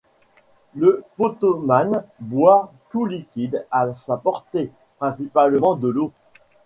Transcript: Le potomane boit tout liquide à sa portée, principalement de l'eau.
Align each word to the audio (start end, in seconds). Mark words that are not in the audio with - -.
Le 0.73 1.03
potomane 1.15 2.03
boit 2.19 2.73
tout 2.89 3.05
liquide 3.05 3.67
à 3.69 3.93
sa 3.93 4.17
portée, 4.17 4.71
principalement 4.97 5.75
de 5.75 5.89
l'eau. 5.89 6.11